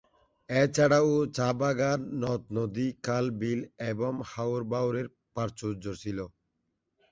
[0.49, 3.59] এছাড়াও চা বাগান, নদ-নদী, খাল-বিল
[3.91, 6.25] এবং হাওর-বাওরের প্রাচুর্য ছিলো।